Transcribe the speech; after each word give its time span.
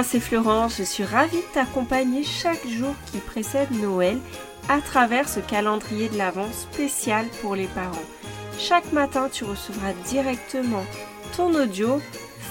moi 0.00 0.08
c'est 0.08 0.18
Florence, 0.18 0.78
je 0.78 0.82
suis 0.82 1.04
ravie 1.04 1.36
de 1.36 1.52
t'accompagner 1.52 2.24
chaque 2.24 2.66
jour 2.66 2.94
qui 3.12 3.18
précède 3.18 3.70
Noël 3.70 4.16
à 4.70 4.80
travers 4.80 5.28
ce 5.28 5.40
calendrier 5.40 6.08
de 6.08 6.16
l'Avent 6.16 6.50
spécial 6.52 7.26
pour 7.42 7.54
les 7.54 7.66
parents. 7.66 8.08
Chaque 8.58 8.94
matin, 8.94 9.28
tu 9.30 9.44
recevras 9.44 9.92
directement 10.06 10.86
ton 11.36 11.52
audio 11.54 12.00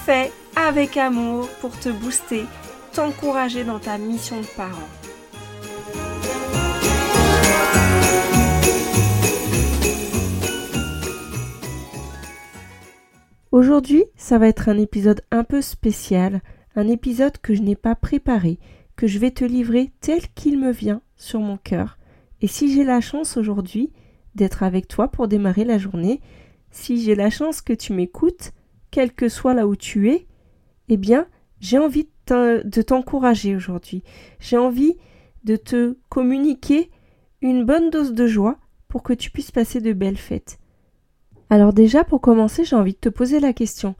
fait 0.06 0.30
avec 0.54 0.96
amour 0.96 1.48
pour 1.60 1.76
te 1.76 1.88
booster, 1.88 2.44
t'encourager 2.92 3.64
dans 3.64 3.80
ta 3.80 3.98
mission 3.98 4.40
de 4.40 4.46
parent. 4.46 4.88
Aujourd'hui, 13.50 14.04
ça 14.14 14.38
va 14.38 14.46
être 14.46 14.68
un 14.68 14.78
épisode 14.78 15.22
un 15.32 15.42
peu 15.42 15.60
spécial, 15.60 16.42
un 16.76 16.88
épisode 16.88 17.38
que 17.38 17.54
je 17.54 17.62
n'ai 17.62 17.76
pas 17.76 17.94
préparé, 17.94 18.58
que 18.96 19.06
je 19.06 19.18
vais 19.18 19.30
te 19.30 19.44
livrer 19.44 19.92
tel 20.00 20.20
qu'il 20.34 20.58
me 20.58 20.72
vient 20.72 21.02
sur 21.16 21.40
mon 21.40 21.56
cœur. 21.56 21.98
Et 22.40 22.46
si 22.46 22.72
j'ai 22.72 22.84
la 22.84 23.00
chance 23.00 23.36
aujourd'hui 23.36 23.92
d'être 24.34 24.62
avec 24.62 24.88
toi 24.88 25.08
pour 25.08 25.28
démarrer 25.28 25.64
la 25.64 25.78
journée, 25.78 26.20
si 26.70 27.02
j'ai 27.02 27.14
la 27.14 27.30
chance 27.30 27.60
que 27.60 27.72
tu 27.72 27.92
m'écoutes, 27.92 28.52
quel 28.90 29.12
que 29.12 29.28
soit 29.28 29.54
là 29.54 29.66
où 29.66 29.76
tu 29.76 30.10
es, 30.10 30.26
eh 30.88 30.96
bien, 30.96 31.26
j'ai 31.60 31.78
envie 31.78 32.08
de 32.26 32.82
t'encourager 32.82 33.56
aujourd'hui. 33.56 34.02
J'ai 34.38 34.56
envie 34.56 34.96
de 35.44 35.56
te 35.56 35.96
communiquer 36.08 36.90
une 37.42 37.64
bonne 37.64 37.90
dose 37.90 38.12
de 38.12 38.26
joie 38.26 38.58
pour 38.88 39.02
que 39.02 39.12
tu 39.12 39.30
puisses 39.30 39.50
passer 39.50 39.80
de 39.80 39.92
belles 39.92 40.16
fêtes. 40.16 40.58
Alors 41.48 41.72
déjà, 41.72 42.04
pour 42.04 42.20
commencer, 42.20 42.64
j'ai 42.64 42.76
envie 42.76 42.92
de 42.92 42.98
te 42.98 43.08
poser 43.08 43.40
la 43.40 43.52
question. 43.52 43.94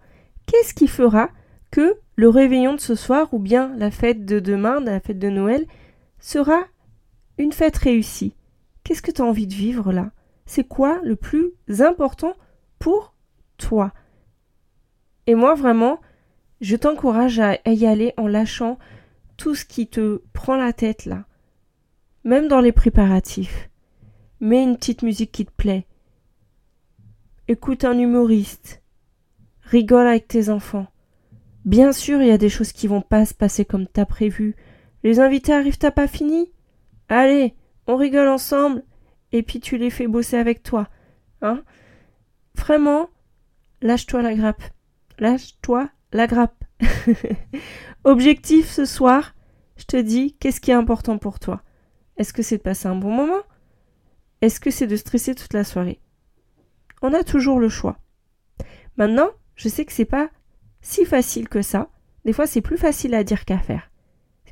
Qu'est-ce 0.46 0.74
qui 0.74 0.86
fera 0.86 1.30
que 1.70 1.96
le 2.16 2.28
réveillon 2.28 2.74
de 2.74 2.80
ce 2.80 2.94
soir 2.94 3.32
ou 3.32 3.38
bien 3.38 3.74
la 3.76 3.90
fête 3.90 4.24
de 4.24 4.40
demain, 4.40 4.80
la 4.80 5.00
fête 5.00 5.18
de 5.18 5.30
Noël, 5.30 5.66
sera 6.18 6.64
une 7.38 7.52
fête 7.52 7.76
réussie 7.76 8.34
Qu'est-ce 8.84 9.02
que 9.02 9.10
tu 9.10 9.22
as 9.22 9.24
envie 9.24 9.46
de 9.46 9.54
vivre 9.54 9.92
là? 9.92 10.10
C'est 10.46 10.64
quoi 10.64 11.00
le 11.04 11.16
plus 11.16 11.52
important 11.78 12.34
pour 12.78 13.14
toi? 13.56 13.92
Et 15.26 15.34
moi 15.34 15.54
vraiment, 15.54 16.00
je 16.60 16.76
t'encourage 16.76 17.38
à 17.38 17.58
y 17.66 17.86
aller 17.86 18.12
en 18.16 18.26
lâchant 18.26 18.78
tout 19.36 19.54
ce 19.54 19.64
qui 19.64 19.86
te 19.86 20.22
prend 20.32 20.56
la 20.56 20.72
tête 20.72 21.04
là. 21.04 21.24
Même 22.24 22.48
dans 22.48 22.60
les 22.60 22.72
préparatifs. 22.72 23.70
Mets 24.40 24.62
une 24.62 24.76
petite 24.76 25.02
musique 25.02 25.32
qui 25.32 25.46
te 25.46 25.52
plaît. 25.52 25.86
Écoute 27.48 27.84
un 27.84 27.98
humoriste. 27.98 28.82
Rigole 29.62 30.06
avec 30.06 30.26
tes 30.28 30.48
enfants. 30.48 30.88
Bien 31.64 31.92
sûr, 31.92 32.22
il 32.22 32.28
y 32.28 32.32
a 32.32 32.38
des 32.38 32.48
choses 32.48 32.72
qui 32.72 32.86
vont 32.86 33.02
pas 33.02 33.26
se 33.26 33.34
passer 33.34 33.64
comme 33.64 33.86
t'as 33.86 34.06
prévu. 34.06 34.56
Les 35.02 35.20
invités 35.20 35.52
arrivent, 35.52 35.78
t'as 35.78 35.90
pas 35.90 36.08
fini? 36.08 36.52
Allez, 37.08 37.54
on 37.86 37.96
rigole 37.96 38.28
ensemble, 38.28 38.82
et 39.32 39.42
puis 39.42 39.60
tu 39.60 39.76
les 39.76 39.90
fais 39.90 40.06
bosser 40.06 40.36
avec 40.36 40.62
toi. 40.62 40.88
Hein? 41.42 41.62
Vraiment, 42.54 43.10
lâche-toi 43.82 44.22
la 44.22 44.34
grappe. 44.34 44.62
Lâche-toi 45.18 45.90
la 46.12 46.26
grappe. 46.26 46.64
Objectif 48.04 48.70
ce 48.70 48.84
soir, 48.84 49.34
je 49.76 49.84
te 49.84 49.96
dis, 49.96 50.36
qu'est-ce 50.38 50.60
qui 50.60 50.70
est 50.70 50.74
important 50.74 51.18
pour 51.18 51.38
toi? 51.38 51.62
Est-ce 52.16 52.32
que 52.32 52.42
c'est 52.42 52.58
de 52.58 52.62
passer 52.62 52.88
un 52.88 52.96
bon 52.96 53.12
moment? 53.12 53.42
Est-ce 54.40 54.60
que 54.60 54.70
c'est 54.70 54.86
de 54.86 54.96
stresser 54.96 55.34
toute 55.34 55.52
la 55.52 55.64
soirée? 55.64 56.00
On 57.02 57.12
a 57.12 57.24
toujours 57.24 57.60
le 57.60 57.68
choix. 57.68 57.98
Maintenant, 58.96 59.28
je 59.54 59.68
sais 59.68 59.84
que 59.84 59.92
c'est 59.92 60.04
pas 60.04 60.30
si 60.80 61.04
facile 61.04 61.48
que 61.48 61.62
ça. 61.62 61.90
Des 62.24 62.32
fois, 62.32 62.46
c'est 62.46 62.60
plus 62.60 62.76
facile 62.76 63.14
à 63.14 63.24
dire 63.24 63.44
qu'à 63.44 63.58
faire. 63.58 63.90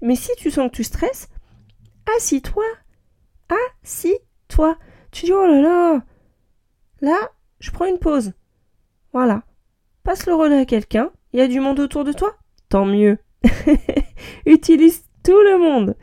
Mais 0.03 0.17
si 0.17 0.31
tu 0.37 0.51
sens 0.51 0.71
que 0.71 0.77
tu 0.77 0.85
stresses, 0.85 1.29
assis-toi. 2.17 2.65
Assis-toi. 3.83 4.79
Tu 5.11 5.27
dis, 5.27 5.33
oh 5.33 5.47
là 5.47 5.61
là. 5.61 6.03
Là, 7.01 7.19
je 7.61 7.71
prends 7.71 7.87
une 7.87 7.99
pause. 7.99 8.33
Voilà. 9.13 9.43
Passe 10.03 10.27
le 10.27 10.35
relais 10.35 10.61
à 10.61 10.65
quelqu'un. 10.65 11.11
Il 11.33 11.39
y 11.39 11.43
a 11.43 11.49
du 11.49 11.61
monde 11.61 11.81
autour 11.81 12.05
de 12.05 12.13
toi. 12.13 12.37
Tant 12.69 12.87
mieux. 12.87 13.19
Utilise 14.47 15.05
tout 15.23 15.41
le 15.41 15.59
monde. 15.59 15.97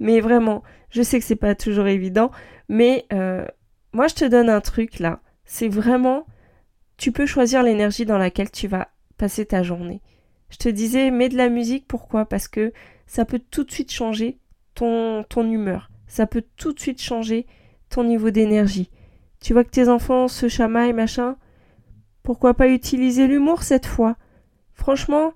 Mais 0.00 0.20
vraiment, 0.20 0.62
je 0.90 1.02
sais 1.02 1.18
que 1.18 1.24
c'est 1.24 1.36
pas 1.36 1.54
toujours 1.54 1.86
évident. 1.86 2.30
Mais 2.68 3.06
euh, 3.12 3.46
moi, 3.92 4.08
je 4.08 4.14
te 4.14 4.24
donne 4.24 4.48
un 4.48 4.60
truc 4.60 4.98
là. 4.98 5.20
C'est 5.44 5.68
vraiment, 5.68 6.26
tu 6.96 7.12
peux 7.12 7.26
choisir 7.26 7.62
l'énergie 7.62 8.04
dans 8.04 8.18
laquelle 8.18 8.50
tu 8.50 8.66
vas 8.66 8.88
passer 9.16 9.46
ta 9.46 9.62
journée. 9.62 10.00
Je 10.50 10.58
te 10.58 10.68
disais, 10.68 11.10
mets 11.10 11.28
de 11.28 11.36
la 11.36 11.48
musique, 11.48 11.86
pourquoi? 11.88 12.26
Parce 12.26 12.48
que 12.48 12.72
ça 13.06 13.24
peut 13.24 13.40
tout 13.50 13.64
de 13.64 13.70
suite 13.70 13.92
changer 13.92 14.38
ton, 14.74 15.24
ton 15.24 15.50
humeur. 15.50 15.90
Ça 16.06 16.26
peut 16.26 16.44
tout 16.56 16.72
de 16.72 16.80
suite 16.80 17.00
changer 17.00 17.46
ton 17.90 18.04
niveau 18.04 18.30
d'énergie. 18.30 18.90
Tu 19.40 19.52
vois 19.52 19.64
que 19.64 19.70
tes 19.70 19.88
enfants 19.88 20.28
se 20.28 20.48
chamaillent, 20.48 20.92
machin. 20.92 21.36
Pourquoi 22.22 22.54
pas 22.54 22.68
utiliser 22.68 23.26
l'humour 23.26 23.62
cette 23.62 23.86
fois? 23.86 24.16
Franchement, 24.74 25.32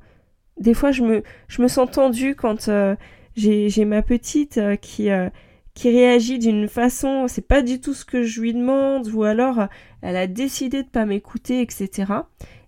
des 0.59 0.75
fois 0.75 0.93
je 0.93 1.03
me, 1.03 1.23
je 1.49 1.63
me 1.63 1.69
sens 1.69 1.91
tendue 1.91 2.35
quand 2.35 2.69
euh, 2.69 2.95
j'ai 3.37 3.85
ma 3.85 4.03
petite 4.03 4.59
euh, 4.59 4.77
qui, 4.77 5.11
euh, 5.11 5.31
qui 5.75 5.91
réagit 5.91 6.39
d'une 6.39 6.69
façon, 6.69 7.27
c'est 7.29 7.47
pas 7.47 7.63
du 7.63 7.81
tout 7.81 7.95
ce 7.95 8.05
que 8.05 8.23
je 8.23 8.41
lui 8.41 8.53
demande, 8.53 9.09
ou 9.09 9.23
alors 9.23 9.67
elle 10.03 10.17
a 10.17 10.27
décidé 10.27 10.83
de 10.83 10.89
pas 10.89 11.07
m'écouter, 11.07 11.61
etc. 11.61 12.13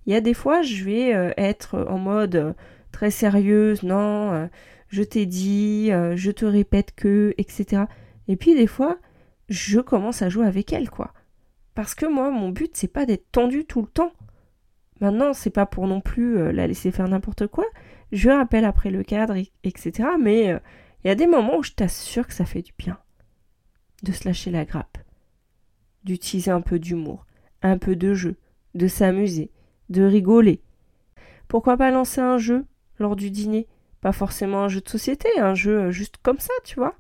Il 0.07 0.13
y 0.13 0.17
a 0.17 0.21
des 0.21 0.35
fois, 0.35 0.63
je 0.63 0.85
vais 0.85 1.15
euh, 1.15 1.33
être 1.37 1.87
en 1.89 1.99
mode 1.99 2.35
euh, 2.37 2.53
très 2.91 3.11
sérieuse, 3.11 3.83
non, 3.83 4.33
euh, 4.33 4.47
je 4.89 5.03
t'ai 5.03 5.27
dit, 5.27 5.89
je 5.89 6.31
te 6.31 6.45
répète 6.45 6.95
que, 6.95 7.35
etc. 7.39 7.85
Et 8.29 8.37
puis 8.37 8.55
des 8.55 8.67
fois, 8.67 8.99
je 9.49 9.81
commence 9.81 10.21
à 10.21 10.29
jouer 10.29 10.47
avec 10.47 10.71
elle, 10.73 10.91
quoi. 10.91 11.15
Parce 11.75 11.95
que 11.95 12.05
moi, 12.05 12.31
mon 12.31 12.51
but, 12.51 12.77
c'est 12.77 12.93
pas 12.93 13.07
d'être 13.07 13.33
tendue 13.33 13.65
tout 13.65 13.81
le 13.81 13.89
temps. 13.89 14.13
Maintenant, 15.01 15.33
c'est 15.33 15.49
pas 15.49 15.65
pour 15.65 15.87
non 15.87 16.03
plus 16.03 16.53
la 16.53 16.67
laisser 16.67 16.91
faire 16.91 17.09
n'importe 17.09 17.47
quoi. 17.47 17.65
Je 18.13 18.29
rappelle 18.29 18.67
après 18.67 18.91
le 18.91 19.03
cadre, 19.03 19.35
etc. 19.65 20.11
Mais 20.21 20.61
il 21.03 21.09
y 21.09 21.11
a 21.11 21.15
des 21.15 21.27
moments 21.27 21.57
où 21.57 21.63
je 21.63 21.73
t'assure 21.73 22.27
que 22.27 22.35
ça 22.35 22.45
fait 22.45 22.61
du 22.61 22.73
bien. 22.77 22.99
De 24.03 24.13
se 24.13 24.29
lâcher 24.29 24.51
la 24.51 24.67
grappe. 24.67 24.99
D'utiliser 26.05 26.51
un 26.51 26.61
peu 26.61 26.79
d'humour, 26.79 27.25
un 27.63 27.79
peu 27.79 27.97
de 27.97 28.13
jeu, 28.13 28.37
de 28.75 28.89
s'amuser 28.89 29.51
de 29.93 30.03
rigoler. 30.03 30.61
Pourquoi 31.49 31.77
pas 31.77 31.91
lancer 31.91 32.21
un 32.21 32.39
jeu 32.39 32.65
lors 32.99 33.15
du 33.15 33.31
dîner? 33.31 33.67
Pas 34.01 34.13
forcément 34.13 34.63
un 34.63 34.69
jeu 34.69 34.81
de 34.81 34.89
société, 34.89 35.29
un 35.39 35.55
jeu 35.55 35.79
euh, 35.79 35.91
juste 35.91 36.17
comme 36.23 36.39
ça, 36.41 36.53
tu 36.65 36.77
vois. 36.77 36.97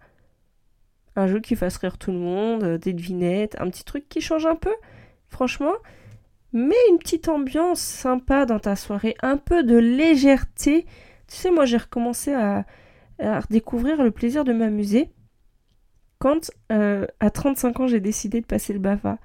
Un 1.16 1.26
jeu 1.26 1.40
qui 1.40 1.56
fasse 1.56 1.76
rire 1.78 1.98
tout 1.98 2.12
le 2.12 2.18
monde, 2.18 2.62
euh, 2.62 2.78
des 2.78 2.92
devinettes, 2.92 3.56
un 3.58 3.68
petit 3.68 3.82
truc 3.82 4.08
qui 4.08 4.20
change 4.20 4.46
un 4.46 4.54
peu. 4.54 4.74
Franchement, 5.28 5.72
mets 6.52 6.74
une 6.90 6.98
petite 6.98 7.28
ambiance 7.28 7.80
sympa 7.80 8.46
dans 8.46 8.60
ta 8.60 8.76
soirée, 8.76 9.16
un 9.22 9.36
peu 9.36 9.64
de 9.64 9.76
légèreté. 9.76 10.84
Tu 11.26 11.36
sais, 11.36 11.50
moi 11.50 11.64
j'ai 11.64 11.78
recommencé 11.78 12.34
à, 12.34 12.64
redécouvrir 13.18 14.02
le 14.02 14.10
plaisir 14.10 14.44
de 14.44 14.52
m'amuser 14.52 15.10
quand 16.18 16.50
euh, 16.72 17.06
à 17.20 17.30
35 17.30 17.80
ans 17.80 17.86
j'ai 17.86 18.00
décidé 18.00 18.40
de 18.40 18.46
passer 18.46 18.72
le 18.72 18.80
BAFA. 18.80 19.18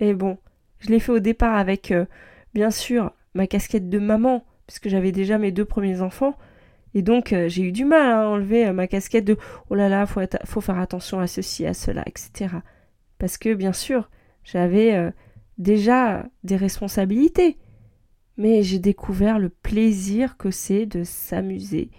Et 0.00 0.14
bon, 0.14 0.38
je 0.80 0.88
l'ai 0.88 1.00
fait 1.00 1.12
au 1.12 1.18
départ 1.18 1.56
avec 1.56 1.92
bien 2.54 2.70
sûr, 2.70 3.12
ma 3.34 3.46
casquette 3.46 3.88
de 3.88 3.98
maman, 3.98 4.44
puisque 4.66 4.88
j'avais 4.88 5.12
déjà 5.12 5.38
mes 5.38 5.52
deux 5.52 5.64
premiers 5.64 6.00
enfants. 6.00 6.36
Et 6.94 7.02
donc, 7.02 7.32
euh, 7.32 7.48
j'ai 7.48 7.62
eu 7.62 7.72
du 7.72 7.84
mal 7.84 8.10
à 8.10 8.28
enlever 8.28 8.66
euh, 8.66 8.72
ma 8.72 8.86
casquette 8.86 9.24
de 9.24 9.36
oh 9.68 9.74
là 9.74 9.88
là, 9.88 10.06
faut, 10.06 10.20
faut 10.44 10.60
faire 10.60 10.78
attention 10.78 11.20
à 11.20 11.26
ceci, 11.26 11.66
à 11.66 11.74
cela, 11.74 12.02
etc. 12.06 12.56
Parce 13.18 13.38
que, 13.38 13.54
bien 13.54 13.72
sûr, 13.72 14.10
j'avais 14.44 14.94
euh, 14.94 15.10
déjà 15.58 16.26
des 16.42 16.56
responsabilités. 16.56 17.58
Mais 18.36 18.62
j'ai 18.62 18.78
découvert 18.78 19.38
le 19.38 19.50
plaisir 19.50 20.36
que 20.36 20.50
c'est 20.50 20.86
de 20.86 21.04
s'amuser. 21.04 21.90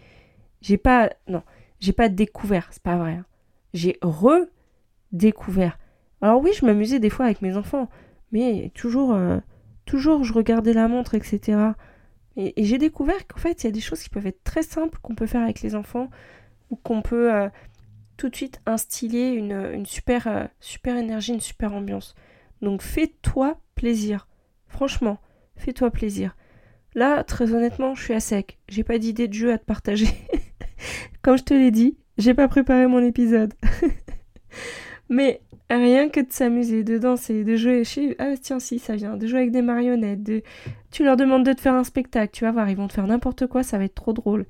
J'ai 0.61 0.77
pas. 0.77 1.11
Non, 1.27 1.43
j'ai 1.79 1.93
pas 1.93 2.09
découvert, 2.09 2.67
c'est 2.71 2.81
pas 2.81 2.97
vrai. 2.97 3.13
Hein. 3.13 3.25
J'ai 3.73 3.99
redécouvert. 4.01 5.77
Alors, 6.21 6.41
oui, 6.41 6.51
je 6.53 6.65
m'amusais 6.65 6.99
des 6.99 7.09
fois 7.09 7.25
avec 7.25 7.41
mes 7.41 7.57
enfants, 7.57 7.89
mais 8.31 8.71
toujours 8.73 9.15
toujours 9.85 10.23
je 10.23 10.33
regardais 10.33 10.73
la 10.73 10.87
montre, 10.87 11.15
etc. 11.15 11.57
Et, 12.37 12.53
j'ai 12.63 12.77
découvert 12.77 13.27
qu'en 13.27 13.39
fait, 13.39 13.63
il 13.63 13.67
y 13.67 13.69
a 13.69 13.71
des 13.71 13.81
choses 13.81 14.01
qui 14.01 14.09
peuvent 14.09 14.27
être 14.27 14.43
très 14.43 14.63
simples 14.63 14.99
qu'on 15.01 15.15
peut 15.15 15.27
faire 15.27 15.41
avec 15.41 15.61
les 15.61 15.75
enfants 15.75 16.09
ou 16.69 16.75
qu'on 16.75 17.01
peut 17.01 17.33
euh, 17.33 17.49
tout 18.17 18.29
de 18.29 18.35
suite 18.35 18.61
instiller 18.65 19.31
une, 19.31 19.85
super, 19.85 20.27
euh, 20.27 20.45
super 20.59 20.95
énergie, 20.97 21.33
une 21.33 21.41
super 21.41 21.73
ambiance. 21.73 22.15
Donc 22.61 22.81
fais-toi 22.81 23.59
plaisir. 23.75 24.27
Franchement, 24.67 25.19
fais-toi 25.57 25.91
plaisir. 25.91 26.35
Là, 26.93 27.23
très 27.23 27.53
honnêtement, 27.53 27.95
je 27.95 28.03
suis 28.03 28.13
à 28.13 28.19
sec. 28.19 28.59
J'ai 28.69 28.83
pas 28.83 28.97
d'idée 28.97 29.27
de 29.27 29.33
jeu 29.33 29.51
à 29.51 29.57
te 29.57 29.65
partager. 29.65 30.07
Comme 31.21 31.37
je 31.37 31.43
te 31.43 31.53
l'ai 31.53 31.71
dit, 31.71 31.97
j'ai 32.17 32.33
pas 32.33 32.47
préparé 32.47 32.87
mon 32.87 33.03
épisode. 33.03 33.53
Mais 35.09 35.41
rien 35.77 36.09
que 36.09 36.19
de 36.19 36.31
s'amuser, 36.31 36.83
de 36.83 36.97
danser, 36.97 37.43
de 37.43 37.55
jouer 37.55 37.83
chez... 37.83 38.15
Ah 38.19 38.35
tiens 38.41 38.59
si, 38.59 38.79
ça 38.79 38.95
vient, 38.95 39.17
de 39.17 39.27
jouer 39.27 39.39
avec 39.39 39.51
des 39.51 39.61
marionnettes, 39.61 40.23
de... 40.23 40.43
Tu 40.91 41.03
leur 41.03 41.17
demandes 41.17 41.45
de 41.45 41.53
te 41.53 41.61
faire 41.61 41.73
un 41.73 41.83
spectacle, 41.83 42.31
tu 42.33 42.43
vas 42.43 42.51
voir, 42.51 42.69
ils 42.69 42.77
vont 42.77 42.87
te 42.87 42.93
faire 42.93 43.07
n'importe 43.07 43.47
quoi, 43.47 43.63
ça 43.63 43.77
va 43.77 43.85
être 43.85 43.95
trop 43.95 44.13
drôle. 44.13 44.45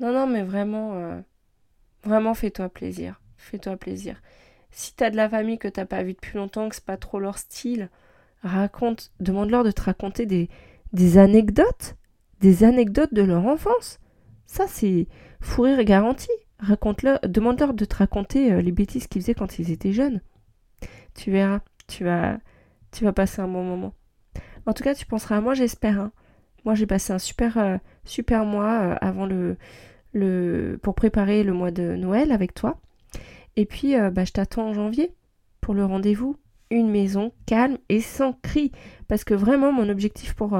Non, 0.00 0.12
non, 0.12 0.26
mais 0.26 0.42
vraiment, 0.42 0.94
euh, 0.94 1.20
vraiment 2.04 2.34
fais-toi 2.34 2.68
plaisir. 2.68 3.20
Fais-toi 3.36 3.76
plaisir. 3.76 4.20
Si 4.70 4.94
t'as 4.94 5.10
de 5.10 5.16
la 5.16 5.28
famille 5.28 5.58
que 5.58 5.68
t'as 5.68 5.84
pas 5.84 6.02
vue 6.02 6.14
depuis 6.14 6.36
longtemps, 6.36 6.68
que 6.68 6.74
c'est 6.74 6.84
pas 6.84 6.96
trop 6.96 7.18
leur 7.18 7.38
style, 7.38 7.90
raconte, 8.42 9.12
demande-leur 9.20 9.64
de 9.64 9.70
te 9.70 9.82
raconter 9.82 10.26
des, 10.26 10.48
des 10.92 11.18
anecdotes, 11.18 11.96
des 12.40 12.64
anecdotes 12.64 13.12
de 13.12 13.22
leur 13.22 13.46
enfance. 13.46 13.98
Ça, 14.50 14.66
c'est 14.66 15.06
fou 15.40 15.62
rire 15.62 15.84
garanti. 15.84 16.28
Raconte-leur, 16.58 17.20
demande-leur 17.22 17.72
de 17.72 17.84
te 17.84 17.94
raconter 17.94 18.52
euh, 18.52 18.60
les 18.60 18.72
bêtises 18.72 19.06
qu'ils 19.06 19.22
faisaient 19.22 19.34
quand 19.34 19.60
ils 19.60 19.70
étaient 19.70 19.92
jeunes. 19.92 20.22
Tu 21.14 21.30
verras, 21.30 21.60
tu 21.86 22.02
vas, 22.02 22.36
tu 22.90 23.04
vas 23.04 23.12
passer 23.12 23.40
un 23.40 23.46
bon 23.46 23.62
moment. 23.62 23.94
En 24.66 24.72
tout 24.72 24.82
cas, 24.82 24.96
tu 24.96 25.06
penseras 25.06 25.36
à 25.36 25.40
moi, 25.40 25.54
j'espère. 25.54 26.00
Hein. 26.00 26.10
Moi, 26.64 26.74
j'ai 26.74 26.86
passé 26.86 27.12
un 27.12 27.20
super, 27.20 27.58
euh, 27.58 27.76
super 28.04 28.44
mois 28.44 28.80
euh, 28.80 28.96
avant 29.00 29.24
le, 29.24 29.56
le, 30.14 30.80
pour 30.82 30.96
préparer 30.96 31.44
le 31.44 31.52
mois 31.52 31.70
de 31.70 31.94
Noël 31.94 32.32
avec 32.32 32.52
toi. 32.52 32.80
Et 33.54 33.66
puis, 33.66 33.94
bah, 34.10 34.24
je 34.24 34.32
t'attends 34.32 34.70
en 34.70 34.74
janvier 34.74 35.14
pour 35.60 35.74
le 35.74 35.84
rendez-vous. 35.84 36.36
Une 36.72 36.90
maison 36.90 37.32
calme 37.46 37.78
et 37.88 38.00
sans 38.00 38.32
cri. 38.32 38.72
Parce 39.06 39.22
que 39.22 39.34
vraiment, 39.34 39.70
mon 39.70 39.88
objectif 39.88 40.34
pour, 40.34 40.58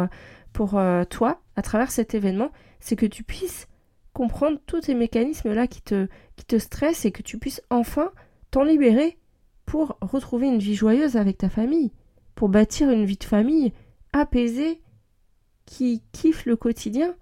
pour 0.52 0.80
toi, 1.08 1.40
à 1.56 1.62
travers 1.62 1.90
cet 1.90 2.14
événement, 2.14 2.50
c'est 2.78 2.96
que 2.96 3.06
tu 3.06 3.22
puisses 3.22 3.68
comprendre 4.20 4.58
tous 4.66 4.82
ces 4.82 4.94
mécanismes-là 4.94 5.66
qui 5.66 5.80
te, 5.80 6.06
qui 6.36 6.44
te 6.44 6.58
stressent 6.58 7.06
et 7.06 7.10
que 7.10 7.22
tu 7.22 7.38
puisses 7.38 7.62
enfin 7.70 8.12
t'en 8.50 8.64
libérer 8.64 9.18
pour 9.64 9.96
retrouver 10.02 10.46
une 10.46 10.58
vie 10.58 10.74
joyeuse 10.74 11.16
avec 11.16 11.38
ta 11.38 11.48
famille, 11.48 11.90
pour 12.34 12.50
bâtir 12.50 12.90
une 12.90 13.06
vie 13.06 13.16
de 13.16 13.24
famille 13.24 13.72
apaisée 14.12 14.82
qui 15.64 16.02
kiffe 16.12 16.44
le 16.44 16.56
quotidien 16.56 17.14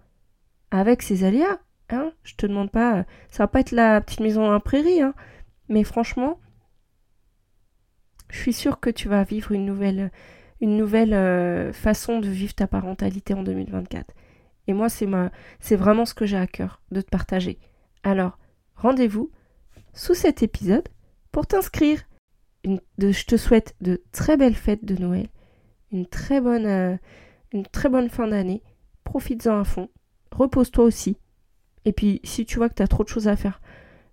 avec 0.73 1.03
ses 1.03 1.23
aléas. 1.23 1.61
Hein 1.89 2.11
je 2.25 2.35
te 2.35 2.47
demande 2.47 2.73
pas, 2.73 3.05
ça 3.29 3.45
va 3.45 3.47
pas 3.47 3.61
être 3.61 3.71
la 3.71 4.01
petite 4.01 4.19
maison 4.19 4.53
en 4.53 4.59
prairie, 4.59 5.01
hein, 5.01 5.15
mais 5.69 5.85
franchement, 5.85 6.41
je 8.29 8.41
suis 8.41 8.53
sûre 8.53 8.81
que 8.81 8.91
tu 8.91 9.09
vas 9.09 9.23
vivre 9.23 9.53
une 9.53 9.67
nouvelle, 9.67 10.11
une 10.61 10.77
nouvelle 10.77 11.15
euh, 11.15 11.73
façon 11.73 12.19
de 12.19 12.29
vivre 12.29 12.55
ta 12.55 12.67
parentalité 12.67 13.35
en 13.35 13.45
2024. 13.45 14.13
Et 14.69 14.75
moi, 14.75 14.89
c'est 14.91 15.77
vraiment 15.77 16.05
ce 16.05 16.15
que 16.15 16.27
j'ai 16.27 16.37
à 16.37 16.47
cœur 16.47 16.83
de 16.93 17.01
te 17.01 17.09
partager. 17.09 17.59
Alors, 18.05 18.39
rendez-vous 18.77 19.33
sous 19.95 20.15
cet 20.15 20.43
épisode 20.43 20.87
pour 21.33 21.47
t'inscrire. 21.47 22.05
je 22.65 23.25
te 23.25 23.37
souhaite 23.37 23.75
de 23.81 24.03
très 24.13 24.37
belles 24.37 24.55
fêtes 24.55 24.85
de 24.85 24.95
Noël, 24.97 25.27
une 25.91 26.07
très 26.07 26.41
bonne, 26.41 26.67
euh, 26.67 26.97
une 27.53 27.65
très 27.65 27.89
bonne 27.89 28.11
fin 28.11 28.29
d'année. 28.29 28.63
Profites-en 29.05 29.59
à 29.59 29.65
fond. 29.65 29.89
Repose-toi 30.31 30.85
aussi. 30.85 31.17
Et 31.87 31.93
puis, 31.93 32.21
si 32.23 32.45
tu 32.45 32.59
vois 32.59 32.69
que 32.69 32.75
tu 32.75 32.83
as 32.83 32.89
trop 32.89 33.05
de 33.05 33.09
choses 33.09 33.27
à 33.27 33.37
faire, 33.37 33.63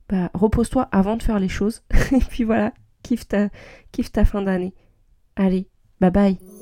bah, 0.07 0.31
repose-toi 0.33 0.87
avant 0.93 1.17
de 1.17 1.23
faire 1.23 1.39
les 1.39 1.49
choses. 1.49 1.83
Et 2.13 2.19
puis 2.19 2.45
voilà, 2.45 2.73
kiffe 3.03 3.27
ta, 3.27 3.49
kiffe 3.91 4.11
ta 4.13 4.23
fin 4.23 4.41
d'année. 4.41 4.73
Allez, 5.35 5.67
bye 5.99 6.11
bye. 6.11 6.54